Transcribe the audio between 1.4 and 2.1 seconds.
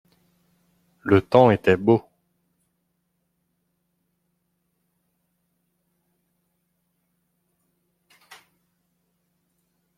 était beau.